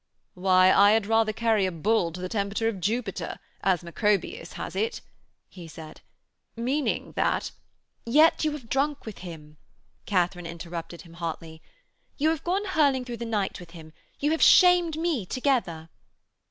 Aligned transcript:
'Why, 0.33 0.71
I 0.73 0.93
had 0.93 1.05
rather 1.05 1.31
carry 1.31 1.67
a 1.67 1.71
bull 1.71 2.11
to 2.11 2.19
the 2.21 2.27
temple 2.27 2.65
of 2.67 2.81
Jupiter, 2.81 3.37
as 3.61 3.83
Macrobius 3.83 4.53
has 4.53 4.75
it,' 4.75 5.01
he 5.47 5.67
said, 5.67 6.01
'meaning 6.55 7.11
that....' 7.11 7.51
'Yet 8.03 8.43
you 8.43 8.51
have 8.53 8.67
drunk 8.67 9.05
with 9.05 9.19
him,' 9.19 9.57
Katharine 10.07 10.47
interrupted 10.47 11.03
him 11.03 11.13
hotly, 11.13 11.61
'you 12.17 12.29
have 12.29 12.43
gone 12.43 12.65
hurling 12.65 13.05
through 13.05 13.17
the 13.17 13.25
night 13.25 13.59
with 13.59 13.71
him. 13.77 13.93
You 14.19 14.31
have 14.31 14.41
shamed 14.41 14.97
me 14.97 15.23
together.' 15.23 15.87